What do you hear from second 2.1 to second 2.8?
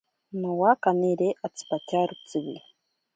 tsiwi.